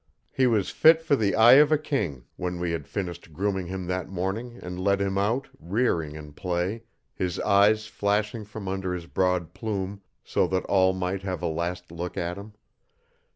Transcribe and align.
He 0.33 0.47
was 0.47 0.71
fit 0.71 1.03
for 1.03 1.15
the 1.15 1.35
eye 1.35 1.57
of 1.61 1.71
a 1.71 1.77
king 1.77 2.25
when 2.35 2.59
we 2.59 2.71
had 2.71 2.87
finished 2.87 3.33
grooming 3.33 3.67
him, 3.67 3.85
that 3.85 4.09
morning, 4.09 4.57
and 4.59 4.79
led 4.83 4.99
him 4.99 5.15
out, 5.15 5.47
rearing 5.59 6.15
in 6.15 6.33
play, 6.33 6.85
his 7.13 7.39
eyes 7.41 7.85
flashing 7.85 8.43
from 8.43 8.67
under 8.67 8.95
his 8.95 9.05
broad 9.05 9.53
plume, 9.53 10.01
so 10.23 10.47
that 10.47 10.65
all 10.65 10.93
might 10.93 11.21
have 11.21 11.43
a 11.43 11.45
last 11.45 11.91
look 11.91 12.17
at 12.17 12.35
him. 12.35 12.53